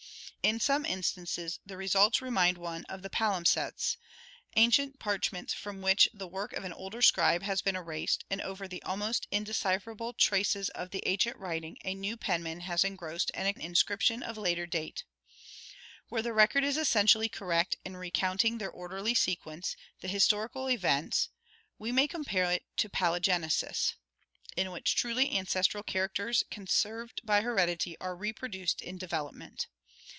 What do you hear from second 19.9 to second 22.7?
the historical events, we may compare it